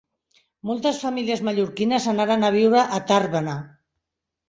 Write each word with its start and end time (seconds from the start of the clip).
Moltes 0.69 1.01
famílies 1.01 1.45
mallorquines 1.51 2.09
anaren 2.17 2.51
a 2.51 2.53
viure 2.59 2.85
a 2.99 3.05
Tàrbena. 3.15 3.59